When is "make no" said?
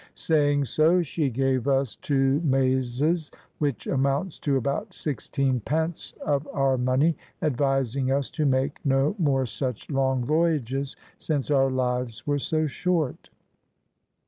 8.47-9.13